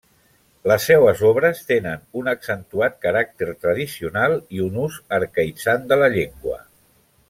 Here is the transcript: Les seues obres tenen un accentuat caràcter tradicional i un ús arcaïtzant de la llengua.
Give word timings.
Les 0.69 0.85
seues 0.91 1.21
obres 1.31 1.61
tenen 1.67 2.01
un 2.21 2.31
accentuat 2.33 2.99
caràcter 3.05 3.51
tradicional 3.67 4.37
i 4.59 4.67
un 4.69 4.83
ús 4.89 5.01
arcaïtzant 5.23 5.89
de 5.93 6.05
la 6.05 6.13
llengua. 6.19 6.63